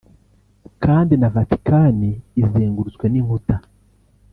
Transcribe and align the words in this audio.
kandi 0.83 1.13
na 1.21 1.31
Vatican 1.35 1.99
izengurutswe 2.43 3.05
n’inkuta 3.09 3.55